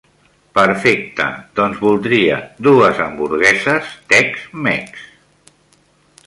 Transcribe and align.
Perfecte, 0.59 1.27
doncs 1.59 1.83
voldria 1.87 2.39
dues 2.69 3.03
hamburgueses 3.05 3.93
Tex 4.15 4.49
Mex. 4.69 5.07